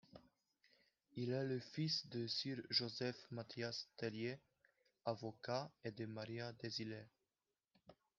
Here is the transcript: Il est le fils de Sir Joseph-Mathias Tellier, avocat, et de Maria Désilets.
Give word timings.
Il 1.13 1.29
est 1.29 1.43
le 1.45 1.59
fils 1.59 2.07
de 2.09 2.25
Sir 2.25 2.57
Joseph-Mathias 2.71 3.87
Tellier, 3.97 4.39
avocat, 5.05 5.71
et 5.83 5.91
de 5.91 6.07
Maria 6.07 6.51
Désilets. 6.53 7.07